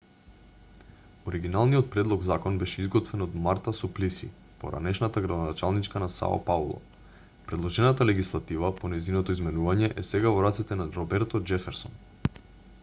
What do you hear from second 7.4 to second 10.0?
предложената легислатива по нејзиното изменување